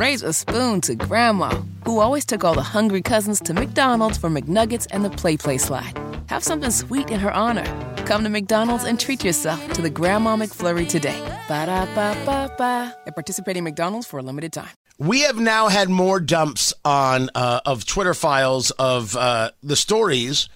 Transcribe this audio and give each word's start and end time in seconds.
raise 0.00 0.22
a 0.22 0.32
spoon 0.32 0.80
to 0.80 0.94
Grandma, 0.94 1.50
who 1.84 2.00
always 2.00 2.24
took 2.24 2.42
all 2.42 2.54
the 2.54 2.62
hungry 2.62 3.02
cousins 3.02 3.38
to 3.38 3.52
McDonald's 3.52 4.16
for 4.16 4.30
McNuggets 4.30 4.86
and 4.90 5.04
the 5.04 5.10
PlayPlace 5.10 5.60
slide. 5.60 5.92
Have 6.28 6.42
something 6.42 6.70
sweet 6.70 7.10
in 7.10 7.20
her 7.20 7.30
honor. 7.30 7.66
Come 8.06 8.24
to 8.24 8.30
McDonald's 8.30 8.84
and 8.84 8.98
treat 8.98 9.22
yourself 9.22 9.60
to 9.74 9.82
the 9.82 9.90
Grandma 9.90 10.36
McFlurry 10.36 10.88
today. 10.88 11.20
Ba 11.48 11.66
da 11.66 11.84
ba 11.94 12.16
ba 12.24 12.50
ba. 12.56 12.96
At 13.06 13.14
participating 13.14 13.62
McDonald's 13.62 14.06
for 14.06 14.18
a 14.18 14.22
limited 14.22 14.54
time. 14.54 14.70
We 14.96 15.20
have 15.20 15.38
now 15.38 15.68
had 15.68 15.90
more 15.90 16.18
dumps 16.18 16.72
on 16.82 17.28
uh, 17.34 17.60
of 17.66 17.84
Twitter 17.84 18.14
files 18.14 18.70
of 18.72 19.14
uh, 19.16 19.50
the 19.62 19.76
stories 19.76 20.48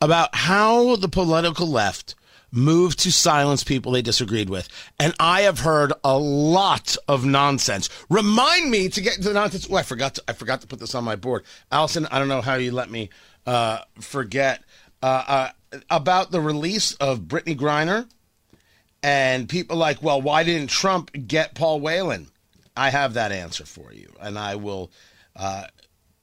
about 0.00 0.34
how 0.34 0.96
the 0.96 1.08
political 1.08 1.68
left 1.68 2.16
moved 2.50 2.98
to 3.00 3.12
silence 3.12 3.64
people 3.64 3.92
they 3.92 4.02
disagreed 4.02 4.50
with. 4.50 4.68
And 4.98 5.14
I 5.20 5.42
have 5.42 5.60
heard 5.60 5.92
a 6.02 6.18
lot 6.18 6.96
of 7.06 7.24
nonsense. 7.24 7.88
Remind 8.08 8.70
me 8.70 8.88
to 8.88 9.00
get 9.00 9.20
the 9.20 9.32
nonsense. 9.32 9.68
Oh, 9.70 9.76
I 9.76 9.82
forgot 9.82 10.14
to, 10.16 10.22
I 10.28 10.32
forgot 10.32 10.60
to 10.62 10.66
put 10.66 10.78
this 10.78 10.94
on 10.94 11.04
my 11.04 11.16
board. 11.16 11.44
Allison, 11.70 12.06
I 12.10 12.18
don't 12.18 12.28
know 12.28 12.40
how 12.40 12.54
you 12.54 12.72
let 12.72 12.90
me 12.90 13.10
uh, 13.46 13.80
forget 14.00 14.62
uh, 15.02 15.50
uh, 15.72 15.78
about 15.90 16.30
the 16.30 16.40
release 16.40 16.94
of 16.94 17.20
Brittney 17.20 17.56
Griner 17.56 18.08
and 19.02 19.48
people 19.48 19.76
like, 19.76 20.02
well, 20.02 20.20
why 20.20 20.42
didn't 20.42 20.70
Trump 20.70 21.10
get 21.26 21.54
Paul 21.54 21.80
Whelan? 21.80 22.28
I 22.76 22.90
have 22.90 23.14
that 23.14 23.32
answer 23.32 23.66
for 23.66 23.92
you, 23.92 24.12
and 24.20 24.38
I 24.38 24.54
will 24.54 24.92
uh, 25.34 25.64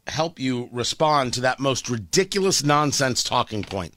help 0.08 0.40
you 0.40 0.70
respond 0.72 1.34
to 1.34 1.42
that 1.42 1.60
most 1.60 1.90
ridiculous 1.90 2.64
nonsense 2.64 3.24
talking 3.24 3.64
point 3.64 3.94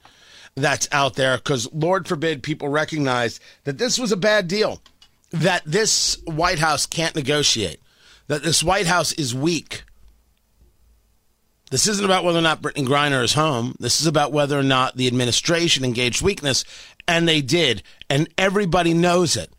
that's 0.55 0.87
out 0.91 1.15
there 1.15 1.37
because 1.37 1.71
Lord 1.73 2.07
forbid 2.07 2.43
people 2.43 2.69
recognize 2.69 3.39
that 3.63 3.77
this 3.77 3.97
was 3.97 4.11
a 4.11 4.17
bad 4.17 4.47
deal, 4.47 4.81
that 5.31 5.63
this 5.65 6.17
White 6.25 6.59
House 6.59 6.85
can't 6.85 7.15
negotiate, 7.15 7.79
that 8.27 8.43
this 8.43 8.63
White 8.63 8.87
House 8.87 9.11
is 9.13 9.33
weak. 9.33 9.83
This 11.71 11.87
isn't 11.87 12.05
about 12.05 12.23
whether 12.23 12.39
or 12.39 12.43
not 12.43 12.61
Brittney 12.61 12.87
Griner 12.87 13.23
is 13.23 13.33
home. 13.33 13.75
This 13.79 14.01
is 14.01 14.07
about 14.07 14.31
whether 14.31 14.57
or 14.57 14.63
not 14.63 14.97
the 14.97 15.07
administration 15.07 15.85
engaged 15.85 16.21
weakness, 16.21 16.65
and 17.07 17.27
they 17.27 17.41
did, 17.41 17.83
and 18.09 18.27
everybody 18.37 18.93
knows 18.93 19.37
it. 19.37 19.53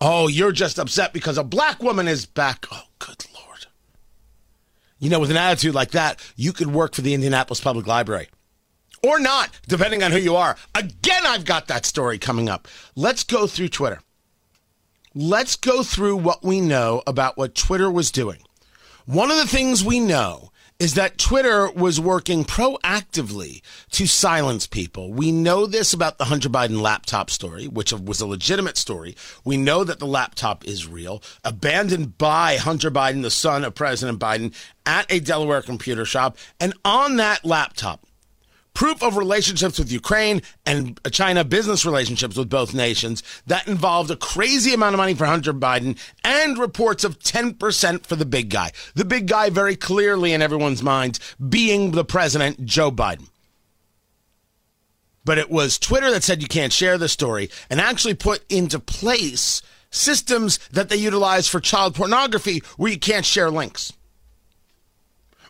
Oh, 0.00 0.28
you're 0.28 0.52
just 0.52 0.78
upset 0.78 1.12
because 1.12 1.36
a 1.36 1.44
black 1.44 1.82
woman 1.82 2.08
is 2.08 2.24
back. 2.24 2.66
Oh, 2.72 2.84
good 2.98 3.24
Lord. 3.34 3.66
You 4.98 5.10
know, 5.10 5.20
with 5.20 5.30
an 5.30 5.36
attitude 5.36 5.74
like 5.74 5.90
that, 5.90 6.20
you 6.36 6.52
could 6.52 6.68
work 6.68 6.94
for 6.94 7.02
the 7.02 7.12
Indianapolis 7.12 7.60
Public 7.60 7.86
Library 7.86 8.28
or 9.02 9.18
not, 9.18 9.50
depending 9.66 10.02
on 10.02 10.12
who 10.12 10.18
you 10.18 10.36
are. 10.36 10.56
Again, 10.74 11.22
I've 11.26 11.44
got 11.44 11.68
that 11.68 11.86
story 11.86 12.18
coming 12.18 12.48
up. 12.48 12.68
Let's 12.94 13.24
go 13.24 13.46
through 13.46 13.68
Twitter. 13.68 14.00
Let's 15.14 15.56
go 15.56 15.82
through 15.82 16.16
what 16.16 16.42
we 16.42 16.60
know 16.60 17.02
about 17.06 17.36
what 17.36 17.54
Twitter 17.54 17.90
was 17.90 18.10
doing. 18.10 18.38
One 19.04 19.30
of 19.30 19.36
the 19.36 19.46
things 19.46 19.84
we 19.84 20.00
know 20.00 20.52
is 20.78 20.94
that 20.94 21.18
Twitter 21.18 21.70
was 21.70 22.00
working 22.00 22.44
proactively 22.44 23.60
to 23.90 24.06
silence 24.06 24.66
people. 24.66 25.12
We 25.12 25.30
know 25.30 25.66
this 25.66 25.92
about 25.92 26.18
the 26.18 26.24
Hunter 26.24 26.48
Biden 26.48 26.80
laptop 26.80 27.30
story, 27.30 27.68
which 27.68 27.92
was 27.92 28.20
a 28.20 28.26
legitimate 28.26 28.76
story. 28.76 29.14
We 29.44 29.56
know 29.56 29.84
that 29.84 30.00
the 30.00 30.06
laptop 30.06 30.66
is 30.66 30.88
real, 30.88 31.22
abandoned 31.44 32.18
by 32.18 32.56
Hunter 32.56 32.90
Biden, 32.90 33.22
the 33.22 33.30
son 33.30 33.64
of 33.64 33.74
President 33.76 34.18
Biden, 34.18 34.54
at 34.84 35.06
a 35.12 35.20
Delaware 35.20 35.62
computer 35.62 36.04
shop. 36.04 36.36
And 36.58 36.74
on 36.84 37.16
that 37.16 37.44
laptop, 37.44 38.04
proof 38.82 39.00
of 39.00 39.16
relationships 39.16 39.78
with 39.78 39.92
Ukraine 39.92 40.42
and 40.66 40.98
China 41.12 41.44
business 41.44 41.86
relationships 41.86 42.36
with 42.36 42.50
both 42.50 42.74
nations 42.74 43.22
that 43.46 43.68
involved 43.68 44.10
a 44.10 44.16
crazy 44.16 44.74
amount 44.74 44.92
of 44.92 44.98
money 44.98 45.14
for 45.14 45.24
Hunter 45.24 45.54
Biden 45.54 45.96
and 46.24 46.58
reports 46.58 47.04
of 47.04 47.20
10% 47.20 48.04
for 48.04 48.16
the 48.16 48.26
big 48.26 48.50
guy. 48.50 48.72
The 48.96 49.04
big 49.04 49.28
guy, 49.28 49.50
very 49.50 49.76
clearly 49.76 50.32
in 50.32 50.42
everyone's 50.42 50.82
minds, 50.82 51.20
being 51.48 51.92
the 51.92 52.04
president, 52.04 52.66
Joe 52.66 52.90
Biden. 52.90 53.28
But 55.24 55.38
it 55.38 55.48
was 55.48 55.78
Twitter 55.78 56.10
that 56.10 56.24
said 56.24 56.42
you 56.42 56.48
can't 56.48 56.72
share 56.72 56.98
the 56.98 57.08
story 57.08 57.50
and 57.70 57.80
actually 57.80 58.14
put 58.14 58.44
into 58.50 58.80
place 58.80 59.62
systems 59.92 60.58
that 60.72 60.88
they 60.88 60.96
utilize 60.96 61.46
for 61.46 61.60
child 61.60 61.94
pornography 61.94 62.64
where 62.78 62.90
you 62.90 62.98
can't 62.98 63.24
share 63.24 63.48
links. 63.48 63.92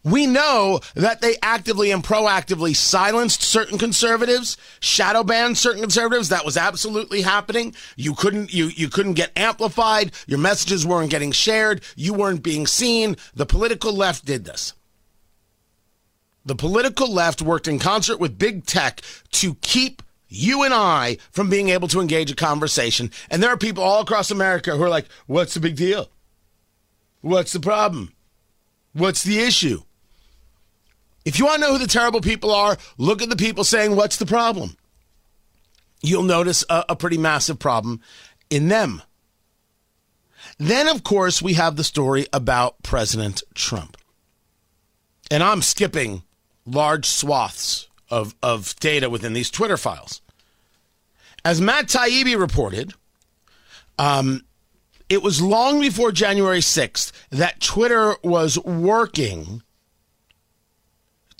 We 0.04 0.26
know 0.26 0.80
that 0.96 1.20
they 1.20 1.36
actively 1.42 1.92
and 1.92 2.02
proactively 2.02 2.74
silenced 2.74 3.42
certain 3.42 3.78
conservatives, 3.78 4.56
shadow 4.80 5.22
banned 5.22 5.58
certain 5.58 5.80
conservatives. 5.80 6.28
That 6.28 6.44
was 6.44 6.56
absolutely 6.56 7.22
happening. 7.22 7.74
You 7.96 8.14
couldn't 8.14 8.52
you 8.52 8.66
you 8.66 8.88
couldn't 8.88 9.12
get 9.14 9.30
amplified. 9.36 10.10
Your 10.26 10.40
messages 10.40 10.84
weren't 10.84 11.10
getting 11.10 11.30
shared. 11.30 11.82
You 11.94 12.14
weren't 12.14 12.42
being 12.42 12.66
seen. 12.66 13.16
The 13.34 13.46
political 13.46 13.92
left 13.92 14.24
did 14.24 14.44
this. 14.44 14.74
The 16.44 16.56
political 16.56 17.12
left 17.12 17.40
worked 17.40 17.68
in 17.68 17.78
concert 17.78 18.18
with 18.18 18.38
big 18.38 18.66
tech 18.66 19.02
to 19.30 19.54
keep 19.56 20.02
you 20.26 20.64
and 20.64 20.74
I 20.74 21.18
from 21.30 21.48
being 21.48 21.68
able 21.68 21.86
to 21.88 22.00
engage 22.00 22.32
a 22.32 22.34
conversation. 22.34 23.12
And 23.30 23.40
there 23.40 23.50
are 23.50 23.56
people 23.56 23.84
all 23.84 24.00
across 24.00 24.32
America 24.32 24.76
who 24.76 24.82
are 24.82 24.88
like, 24.88 25.06
"What's 25.26 25.54
the 25.54 25.60
big 25.60 25.76
deal? 25.76 26.10
What's 27.20 27.52
the 27.52 27.60
problem? 27.60 28.12
What's 28.94 29.22
the 29.22 29.38
issue?" 29.38 29.82
If 31.24 31.38
you 31.38 31.46
want 31.46 31.62
to 31.62 31.68
know 31.68 31.72
who 31.72 31.78
the 31.78 31.86
terrible 31.86 32.20
people 32.20 32.50
are, 32.50 32.76
look 32.98 33.22
at 33.22 33.30
the 33.30 33.36
people 33.36 33.64
saying, 33.64 33.96
What's 33.96 34.16
the 34.16 34.26
problem? 34.26 34.76
You'll 36.02 36.24
notice 36.24 36.64
a, 36.68 36.84
a 36.90 36.96
pretty 36.96 37.18
massive 37.18 37.58
problem 37.58 38.00
in 38.50 38.68
them. 38.68 39.02
Then, 40.58 40.88
of 40.88 41.04
course, 41.04 41.40
we 41.40 41.54
have 41.54 41.76
the 41.76 41.84
story 41.84 42.26
about 42.32 42.82
President 42.82 43.42
Trump. 43.54 43.96
And 45.30 45.42
I'm 45.42 45.62
skipping 45.62 46.22
large 46.66 47.06
swaths 47.06 47.88
of, 48.10 48.34
of 48.42 48.76
data 48.80 49.08
within 49.08 49.32
these 49.32 49.50
Twitter 49.50 49.76
files. 49.76 50.20
As 51.44 51.60
Matt 51.60 51.86
Taibbi 51.86 52.38
reported, 52.38 52.92
um, 53.98 54.44
it 55.08 55.22
was 55.22 55.42
long 55.42 55.80
before 55.80 56.12
January 56.12 56.60
6th 56.60 57.12
that 57.30 57.60
Twitter 57.60 58.16
was 58.22 58.58
working 58.58 59.62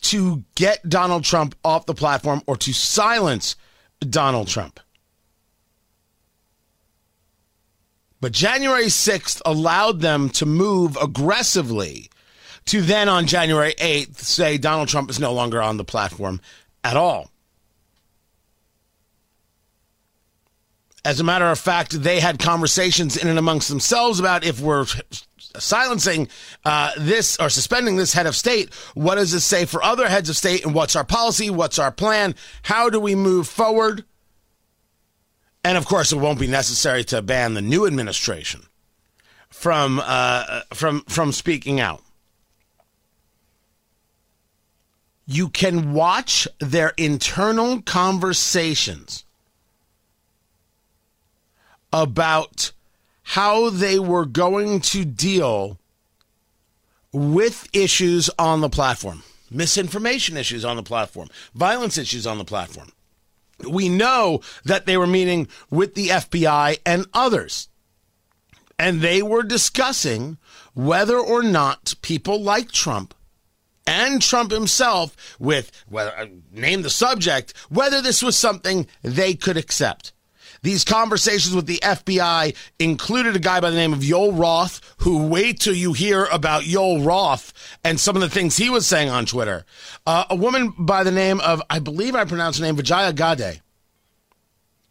to 0.02 0.44
get 0.54 0.88
Donald 0.88 1.24
Trump 1.24 1.54
off 1.64 1.86
the 1.86 1.94
platform 1.94 2.42
or 2.46 2.56
to 2.56 2.72
silence 2.72 3.56
Donald 4.00 4.48
Trump. 4.48 4.80
But 8.20 8.32
January 8.32 8.86
6th 8.86 9.42
allowed 9.44 10.00
them 10.00 10.28
to 10.30 10.46
move 10.46 10.96
aggressively 10.96 12.08
to 12.66 12.80
then 12.80 13.08
on 13.08 13.26
January 13.26 13.74
8th 13.74 14.18
say 14.18 14.58
Donald 14.58 14.88
Trump 14.88 15.10
is 15.10 15.18
no 15.18 15.32
longer 15.32 15.60
on 15.60 15.76
the 15.76 15.84
platform 15.84 16.40
at 16.84 16.96
all. 16.96 17.30
As 21.04 21.18
a 21.18 21.24
matter 21.24 21.46
of 21.46 21.58
fact, 21.58 22.00
they 22.00 22.20
had 22.20 22.38
conversations 22.38 23.16
in 23.16 23.26
and 23.26 23.38
amongst 23.38 23.68
themselves 23.68 24.20
about 24.20 24.44
if 24.44 24.60
we're 24.60 24.86
silencing 25.58 26.28
uh, 26.64 26.92
this 26.98 27.36
or 27.38 27.48
suspending 27.48 27.96
this 27.96 28.12
head 28.12 28.26
of 28.26 28.36
state, 28.36 28.72
what 28.94 29.16
does 29.16 29.32
this 29.32 29.44
say 29.44 29.64
for 29.64 29.82
other 29.82 30.08
heads 30.08 30.28
of 30.28 30.36
state? 30.36 30.64
And 30.64 30.74
what's 30.74 30.96
our 30.96 31.04
policy? 31.04 31.50
What's 31.50 31.78
our 31.78 31.92
plan? 31.92 32.34
How 32.62 32.90
do 32.90 33.00
we 33.00 33.14
move 33.14 33.48
forward? 33.48 34.04
And 35.64 35.78
of 35.78 35.86
course, 35.86 36.12
it 36.12 36.16
won't 36.16 36.40
be 36.40 36.46
necessary 36.46 37.04
to 37.04 37.22
ban 37.22 37.54
the 37.54 37.62
new 37.62 37.86
administration 37.86 38.62
from 39.48 40.00
uh, 40.04 40.62
from 40.74 41.02
from 41.02 41.32
speaking 41.32 41.78
out. 41.78 42.02
You 45.26 45.48
can 45.48 45.92
watch 45.92 46.48
their 46.58 46.92
internal 46.96 47.80
conversations 47.82 49.24
about 51.92 52.72
how 53.22 53.70
they 53.70 53.98
were 53.98 54.26
going 54.26 54.80
to 54.80 55.04
deal 55.04 55.78
with 57.12 57.68
issues 57.72 58.30
on 58.38 58.60
the 58.60 58.70
platform, 58.70 59.22
misinformation 59.50 60.36
issues 60.36 60.64
on 60.64 60.76
the 60.76 60.82
platform, 60.82 61.28
violence 61.54 61.98
issues 61.98 62.26
on 62.26 62.38
the 62.38 62.44
platform. 62.44 62.90
We 63.68 63.88
know 63.88 64.40
that 64.64 64.86
they 64.86 64.96
were 64.96 65.06
meeting 65.06 65.48
with 65.70 65.94
the 65.94 66.08
FBI 66.08 66.78
and 66.84 67.06
others. 67.14 67.68
And 68.78 69.00
they 69.00 69.22
were 69.22 69.44
discussing 69.44 70.38
whether 70.74 71.16
or 71.16 71.42
not 71.42 71.94
people 72.02 72.42
like 72.42 72.72
Trump 72.72 73.14
and 73.86 74.22
Trump 74.22 74.50
himself, 74.50 75.36
with 75.38 75.70
well, 75.90 76.12
uh, 76.16 76.26
name 76.52 76.82
the 76.82 76.90
subject, 76.90 77.52
whether 77.68 78.00
this 78.00 78.22
was 78.22 78.36
something 78.36 78.86
they 79.02 79.34
could 79.34 79.56
accept. 79.56 80.12
These 80.62 80.84
conversations 80.84 81.56
with 81.56 81.66
the 81.66 81.78
FBI 81.78 82.54
included 82.78 83.34
a 83.34 83.40
guy 83.40 83.58
by 83.60 83.70
the 83.70 83.76
name 83.76 83.92
of 83.92 83.98
Yoel 83.98 84.38
Roth, 84.38 84.80
who 84.98 85.26
wait 85.26 85.58
till 85.58 85.74
you 85.74 85.92
hear 85.92 86.26
about 86.26 86.62
Yoel 86.62 87.04
Roth 87.04 87.52
and 87.82 87.98
some 87.98 88.14
of 88.14 88.22
the 88.22 88.30
things 88.30 88.56
he 88.56 88.70
was 88.70 88.86
saying 88.86 89.10
on 89.10 89.26
Twitter. 89.26 89.64
Uh, 90.06 90.24
a 90.30 90.36
woman 90.36 90.72
by 90.78 91.02
the 91.02 91.10
name 91.10 91.40
of, 91.40 91.60
I 91.68 91.80
believe 91.80 92.14
I 92.14 92.24
pronounced 92.24 92.60
her 92.60 92.64
name, 92.64 92.76
Vijaya 92.76 93.12
Gade, 93.12 93.60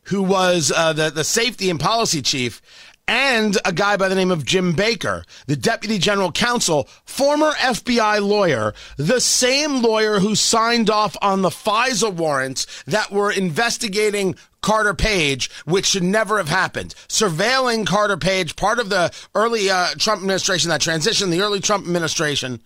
who 0.03 0.21
was 0.23 0.73
uh, 0.75 0.91
the, 0.91 1.09
the 1.09 1.23
safety 1.23 1.69
and 1.69 1.79
policy 1.79 2.21
chief 2.21 2.62
and 3.07 3.57
a 3.65 3.71
guy 3.71 3.98
by 3.98 4.07
the 4.07 4.15
name 4.15 4.31
of 4.31 4.45
Jim 4.45 4.74
Baker, 4.74 5.24
the 5.48 5.56
deputy 5.56 5.98
general 5.98 6.31
counsel, 6.31 6.88
former 7.06 7.51
FBI 7.51 8.25
lawyer, 8.25 8.74
the 8.98 9.19
same 9.19 9.81
lawyer 9.81 10.19
who 10.19 10.36
signed 10.36 10.89
off 10.89 11.18
on 11.21 11.42
the 11.42 11.50
FISA 11.50 12.13
warrants 12.13 12.83
that 12.86 13.12
were 13.12 13.31
investigating 13.31 14.36
Carter 14.62 14.94
Page, 14.94 15.50
which 15.65 15.88
should 15.88 16.03
never 16.03 16.38
have 16.38 16.50
happened. 16.50 16.94
Surveilling 17.07 17.86
Carter 17.86 18.18
Page, 18.18 18.56
part 18.56 18.80
of 18.80 18.89
the 18.89 19.12
early 19.33 19.69
uh, 19.69 19.88
Trump 19.98 20.21
administration, 20.21 20.69
that 20.69 20.81
transition, 20.81 21.30
the 21.30 21.42
early 21.42 21.59
Trump 21.59 21.86
administration, 21.86 22.62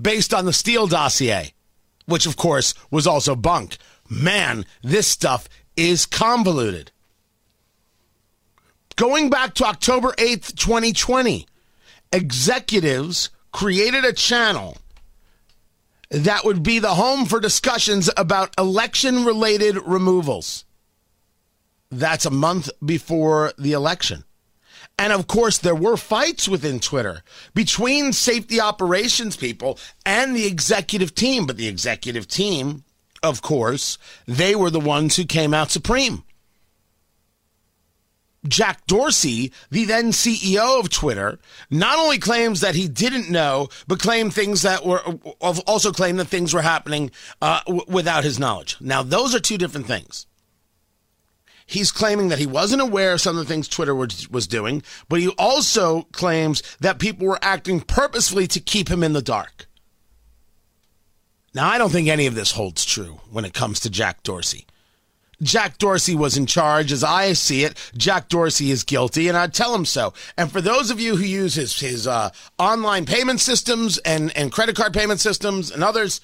based 0.00 0.34
on 0.34 0.44
the 0.44 0.52
Steele 0.52 0.86
dossier, 0.86 1.54
which 2.06 2.26
of 2.26 2.36
course 2.36 2.74
was 2.90 3.06
also 3.06 3.34
bunk. 3.34 3.78
Man, 4.08 4.64
this 4.82 5.06
stuff 5.06 5.48
is 5.76 6.06
convoluted. 6.06 6.92
Going 8.98 9.30
back 9.30 9.54
to 9.54 9.64
October 9.64 10.12
8th, 10.18 10.56
2020, 10.56 11.46
executives 12.12 13.30
created 13.52 14.04
a 14.04 14.12
channel 14.12 14.76
that 16.10 16.44
would 16.44 16.64
be 16.64 16.80
the 16.80 16.96
home 16.96 17.24
for 17.24 17.38
discussions 17.38 18.10
about 18.16 18.58
election 18.58 19.24
related 19.24 19.78
removals. 19.86 20.64
That's 21.92 22.26
a 22.26 22.30
month 22.30 22.70
before 22.84 23.52
the 23.56 23.70
election. 23.70 24.24
And 24.98 25.12
of 25.12 25.28
course, 25.28 25.58
there 25.58 25.76
were 25.76 25.96
fights 25.96 26.48
within 26.48 26.80
Twitter 26.80 27.22
between 27.54 28.12
safety 28.12 28.60
operations 28.60 29.36
people 29.36 29.78
and 30.04 30.34
the 30.34 30.48
executive 30.48 31.14
team. 31.14 31.46
But 31.46 31.56
the 31.56 31.68
executive 31.68 32.26
team, 32.26 32.82
of 33.22 33.42
course, 33.42 33.96
they 34.26 34.56
were 34.56 34.70
the 34.70 34.80
ones 34.80 35.14
who 35.14 35.24
came 35.24 35.54
out 35.54 35.70
supreme. 35.70 36.24
Jack 38.46 38.86
Dorsey, 38.86 39.52
the 39.70 39.84
then 39.84 40.10
CEO 40.12 40.78
of 40.78 40.90
Twitter, 40.90 41.38
not 41.70 41.98
only 41.98 42.18
claims 42.18 42.60
that 42.60 42.76
he 42.76 42.86
didn't 42.88 43.30
know, 43.30 43.68
but 43.86 43.98
claimed 43.98 44.32
things 44.32 44.62
that 44.62 44.86
were 44.86 45.00
also 45.40 45.92
claimed 45.92 46.20
that 46.20 46.26
things 46.26 46.54
were 46.54 46.62
happening 46.62 47.10
uh, 47.42 47.60
w- 47.66 47.84
without 47.88 48.24
his 48.24 48.38
knowledge. 48.38 48.76
Now, 48.80 49.02
those 49.02 49.34
are 49.34 49.40
two 49.40 49.58
different 49.58 49.86
things. 49.86 50.26
He's 51.66 51.92
claiming 51.92 52.28
that 52.28 52.38
he 52.38 52.46
wasn't 52.46 52.80
aware 52.80 53.12
of 53.12 53.20
some 53.20 53.36
of 53.36 53.46
the 53.46 53.52
things 53.52 53.68
Twitter 53.68 53.94
was, 53.94 54.28
was 54.30 54.46
doing, 54.46 54.82
but 55.08 55.20
he 55.20 55.28
also 55.36 56.02
claims 56.12 56.62
that 56.80 56.98
people 56.98 57.26
were 57.26 57.38
acting 57.42 57.80
purposefully 57.80 58.46
to 58.46 58.60
keep 58.60 58.88
him 58.88 59.02
in 59.02 59.12
the 59.12 59.20
dark. 59.20 59.66
Now, 61.54 61.68
I 61.68 61.76
don't 61.76 61.90
think 61.90 62.08
any 62.08 62.26
of 62.26 62.34
this 62.34 62.52
holds 62.52 62.84
true 62.84 63.20
when 63.30 63.44
it 63.44 63.52
comes 63.52 63.80
to 63.80 63.90
Jack 63.90 64.22
Dorsey. 64.22 64.66
Jack 65.42 65.78
Dorsey 65.78 66.14
was 66.14 66.36
in 66.36 66.46
charge. 66.46 66.90
As 66.90 67.04
I 67.04 67.32
see 67.32 67.64
it, 67.64 67.76
Jack 67.96 68.28
Dorsey 68.28 68.70
is 68.70 68.82
guilty, 68.84 69.28
and 69.28 69.36
I 69.36 69.46
tell 69.46 69.74
him 69.74 69.84
so. 69.84 70.12
And 70.36 70.50
for 70.50 70.60
those 70.60 70.90
of 70.90 71.00
you 71.00 71.16
who 71.16 71.24
use 71.24 71.54
his 71.54 71.78
his 71.78 72.06
uh, 72.06 72.30
online 72.58 73.06
payment 73.06 73.40
systems 73.40 73.98
and 73.98 74.36
and 74.36 74.52
credit 74.52 74.76
card 74.76 74.92
payment 74.92 75.20
systems 75.20 75.70
and 75.70 75.84
others, 75.84 76.20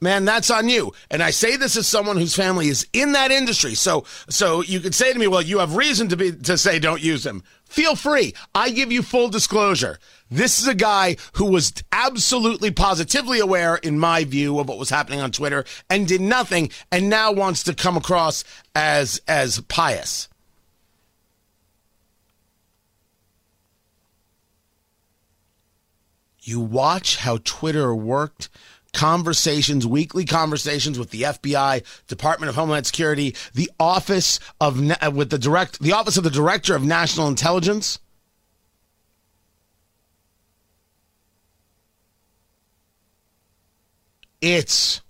man, 0.00 0.24
that's 0.24 0.50
on 0.50 0.68
you. 0.68 0.92
And 1.10 1.22
I 1.22 1.30
say 1.30 1.56
this 1.56 1.76
as 1.76 1.86
someone 1.86 2.16
whose 2.16 2.36
family 2.36 2.68
is 2.68 2.86
in 2.92 3.12
that 3.12 3.30
industry. 3.30 3.74
So 3.74 4.04
so 4.28 4.62
you 4.62 4.80
could 4.80 4.94
say 4.94 5.12
to 5.12 5.18
me, 5.18 5.26
well, 5.26 5.42
you 5.42 5.58
have 5.58 5.76
reason 5.76 6.08
to 6.08 6.16
be 6.16 6.32
to 6.32 6.58
say 6.58 6.78
don't 6.78 7.02
use 7.02 7.24
him. 7.24 7.42
Feel 7.64 7.96
free. 7.96 8.34
I 8.54 8.70
give 8.70 8.92
you 8.92 9.02
full 9.02 9.28
disclosure. 9.28 9.98
This 10.30 10.58
is 10.58 10.68
a 10.68 10.74
guy 10.74 11.16
who 11.34 11.46
was 11.46 11.72
absolutely 11.92 12.70
positively 12.70 13.40
aware, 13.40 13.76
in 13.76 13.98
my 13.98 14.24
view, 14.24 14.58
of 14.58 14.68
what 14.68 14.78
was 14.78 14.90
happening 14.90 15.20
on 15.20 15.32
Twitter 15.32 15.64
and 15.90 16.06
did 16.06 16.20
nothing 16.20 16.70
and 16.90 17.10
now 17.10 17.32
wants 17.32 17.62
to 17.64 17.74
come 17.74 17.96
across 17.96 18.44
as 18.74 19.20
as 19.26 19.60
pious. 19.62 20.28
You 26.40 26.60
watch 26.60 27.16
how 27.16 27.38
Twitter 27.42 27.94
worked 27.94 28.50
conversations, 28.94 29.86
weekly 29.86 30.24
conversations 30.24 30.98
with 30.98 31.10
the 31.10 31.22
FBI, 31.22 31.84
Department 32.06 32.48
of 32.48 32.54
Homeland 32.54 32.86
Security, 32.86 33.34
the 33.52 33.70
office 33.78 34.40
of 34.60 34.90
uh, 34.90 35.10
with 35.12 35.30
the 35.30 35.38
direct 35.38 35.80
the 35.80 35.92
office 35.92 36.16
of 36.16 36.24
the 36.24 36.30
Director 36.30 36.74
of 36.74 36.84
National 36.84 37.28
Intelligence. 37.28 37.98
It's 44.40 45.00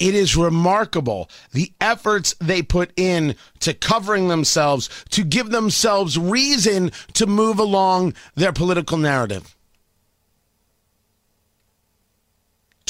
it 0.00 0.14
is 0.14 0.36
remarkable 0.36 1.30
the 1.52 1.72
efforts 1.80 2.34
they 2.40 2.62
put 2.62 2.90
in 2.96 3.36
to 3.60 3.74
covering 3.74 4.28
themselves 4.28 4.88
to 5.10 5.22
give 5.22 5.50
themselves 5.50 6.18
reason 6.18 6.90
to 7.12 7.26
move 7.26 7.58
along 7.58 8.14
their 8.34 8.52
political 8.52 8.96
narrative. 8.96 9.54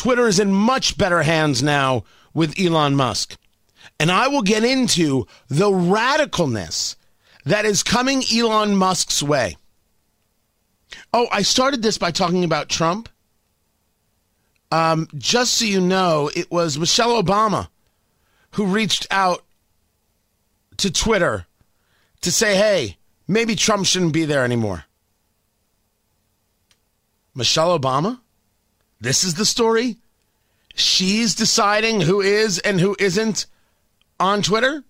Twitter 0.00 0.26
is 0.26 0.40
in 0.40 0.50
much 0.50 0.96
better 0.96 1.22
hands 1.22 1.62
now 1.62 2.04
with 2.32 2.58
Elon 2.58 2.96
Musk. 2.96 3.36
And 3.98 4.10
I 4.10 4.28
will 4.28 4.40
get 4.40 4.64
into 4.64 5.26
the 5.48 5.68
radicalness 5.68 6.96
that 7.44 7.66
is 7.66 7.82
coming 7.82 8.22
Elon 8.34 8.76
Musk's 8.76 9.22
way. 9.22 9.58
Oh, 11.12 11.28
I 11.30 11.42
started 11.42 11.82
this 11.82 11.98
by 11.98 12.12
talking 12.12 12.44
about 12.44 12.70
Trump. 12.70 13.10
Um, 14.72 15.06
just 15.18 15.58
so 15.58 15.66
you 15.66 15.82
know, 15.82 16.30
it 16.34 16.50
was 16.50 16.78
Michelle 16.78 17.22
Obama 17.22 17.68
who 18.52 18.64
reached 18.64 19.06
out 19.10 19.44
to 20.78 20.90
Twitter 20.90 21.44
to 22.22 22.32
say, 22.32 22.56
hey, 22.56 22.96
maybe 23.28 23.54
Trump 23.54 23.84
shouldn't 23.84 24.14
be 24.14 24.24
there 24.24 24.44
anymore. 24.44 24.84
Michelle 27.34 27.78
Obama? 27.78 28.20
This 29.02 29.24
is 29.24 29.34
the 29.34 29.46
story. 29.46 29.96
She's 30.74 31.34
deciding 31.34 32.02
who 32.02 32.20
is 32.20 32.58
and 32.58 32.78
who 32.78 32.94
isn't 32.98 33.46
on 34.18 34.42
Twitter. 34.42 34.84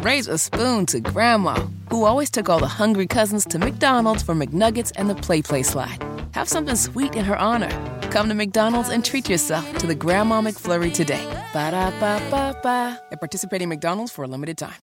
Raise 0.00 0.26
a 0.26 0.38
spoon 0.38 0.86
to 0.86 1.00
Grandma, 1.00 1.66
who 1.90 2.04
always 2.04 2.30
took 2.30 2.48
all 2.48 2.60
the 2.60 2.66
hungry 2.66 3.06
cousins 3.06 3.44
to 3.46 3.58
McDonald's 3.58 4.22
for 4.22 4.34
McNuggets 4.34 4.90
and 4.96 5.10
the 5.10 5.14
PlayPlace 5.14 5.66
slide. 5.66 6.02
Have 6.32 6.48
something 6.48 6.76
sweet 6.76 7.14
in 7.14 7.26
her 7.26 7.36
honor. 7.36 7.70
Come 8.10 8.28
to 8.28 8.34
McDonald's 8.34 8.88
and 8.88 9.04
treat 9.04 9.28
yourself 9.28 9.76
to 9.78 9.86
the 9.86 9.94
Grandma 9.94 10.40
McFlurry 10.40 10.94
today. 10.94 11.24
Ba 11.52 11.72
da 11.72 11.90
ba 12.00 12.22
ba 12.30 12.58
ba. 12.62 13.00
At 13.12 13.20
participating 13.20 13.68
McDonald's 13.68 14.12
for 14.12 14.24
a 14.24 14.28
limited 14.28 14.56
time. 14.56 14.80